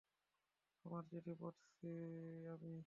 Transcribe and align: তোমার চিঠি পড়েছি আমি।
তোমার 0.85 1.03
চিঠি 1.09 1.33
পড়েছি 1.41 1.89
আমি। 2.53 2.73